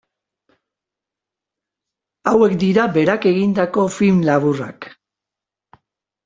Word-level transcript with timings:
Hauek 2.31 2.55
dira 2.63 2.87
berak 2.97 3.29
egindako 3.33 3.85
film 3.99 4.25
laburrak. 4.31 4.91